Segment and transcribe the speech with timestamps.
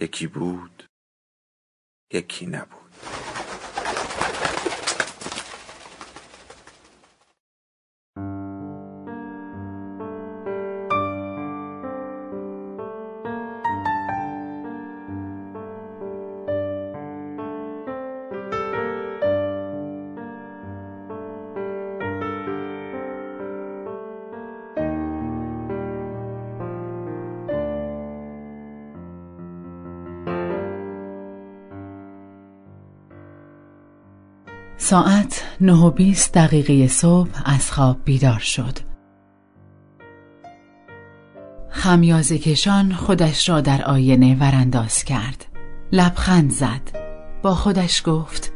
[0.00, 0.84] یکی بود
[2.12, 2.79] یکی نبود.
[34.82, 38.78] ساعت نه و بیست دقیقه صبح از خواب بیدار شد.
[41.68, 45.46] خمیازه کشان خودش را در آینه ورانداز کرد.
[45.92, 46.80] لبخند زد.
[47.42, 48.52] با خودش گفت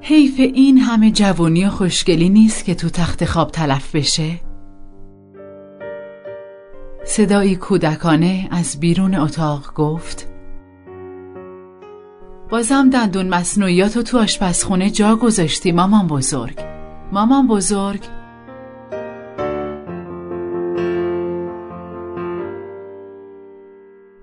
[0.00, 4.40] حیف این همه جوانی و خوشگلی نیست که تو تخت خواب تلف بشه؟
[7.04, 10.33] صدایی کودکانه از بیرون اتاق گفت
[12.54, 16.58] بازم دندون مصنوعیاتو تو آشپزخونه جا گذاشتی مامان بزرگ.
[17.12, 18.00] مامان بزرگ.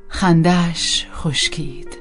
[0.07, 2.00] خندش خشکید.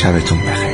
[0.00, 0.69] 下辈子做你